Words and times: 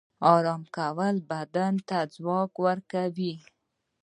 آرام 0.33 0.61
کول 0.75 1.15
بدن 1.29 1.73
ته 1.87 1.97
ځواک 2.15 2.51
ورکوي 2.65 3.33